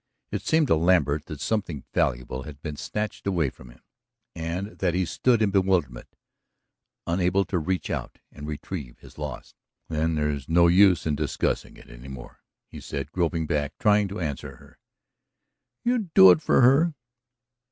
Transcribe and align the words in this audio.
It 0.31 0.41
seemed 0.41 0.65
to 0.65 0.75
Lambert 0.75 1.25
that 1.27 1.39
something 1.39 1.83
valuable 1.93 2.41
had 2.41 2.59
been 2.63 2.75
snatched 2.75 3.27
away 3.27 3.51
from 3.51 3.69
him, 3.69 3.81
and 4.33 4.79
that 4.79 4.95
he 4.95 5.05
stood 5.05 5.43
in 5.43 5.51
bewilderment, 5.51 6.07
unable 7.05 7.45
to 7.45 7.59
reach 7.59 7.91
out 7.91 8.17
and 8.31 8.47
retrieve 8.47 8.97
his 8.97 9.19
loss. 9.19 9.53
"Then 9.89 10.15
there's 10.15 10.49
no 10.49 10.65
use 10.65 11.05
in 11.05 11.13
discussing 11.15 11.77
it 11.77 11.87
any 11.87 12.07
more," 12.07 12.41
he 12.65 12.79
said, 12.81 13.11
groping 13.11 13.45
back, 13.45 13.77
trying 13.77 14.07
to 14.07 14.19
answer 14.19 14.55
her. 14.55 14.79
"You'd 15.85 16.11
do 16.15 16.31
it 16.31 16.41
for 16.41 16.61
her!" 16.61 16.95